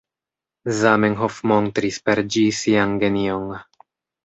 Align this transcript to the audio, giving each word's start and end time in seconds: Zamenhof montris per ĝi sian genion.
Zamenhof 0.77 1.35
montris 1.51 2.01
per 2.09 2.23
ĝi 2.37 2.45
sian 2.63 2.99
genion. 3.07 3.49